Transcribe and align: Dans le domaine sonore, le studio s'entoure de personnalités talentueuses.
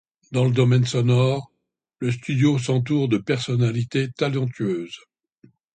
Dans 0.31 0.45
le 0.45 0.49
domaine 0.51 0.87
sonore, 0.87 1.53
le 1.99 2.11
studio 2.11 2.57
s'entoure 2.57 3.07
de 3.07 3.19
personnalités 3.19 4.11
talentueuses. 4.13 4.97